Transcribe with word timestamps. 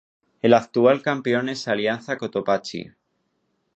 El 0.41 0.55
actual 0.55 1.03
campeón 1.03 1.47
es 1.49 1.67
Alianza 1.67 2.17
Cotopaxi. 2.17 2.91